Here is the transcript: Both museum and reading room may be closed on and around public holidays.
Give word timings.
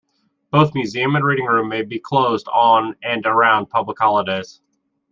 Both 0.49 0.73
museum 0.73 1.15
and 1.15 1.23
reading 1.23 1.45
room 1.45 1.69
may 1.69 1.83
be 1.83 1.99
closed 1.99 2.47
on 2.47 2.95
and 3.03 3.23
around 3.27 3.69
public 3.69 3.99
holidays. 3.99 4.59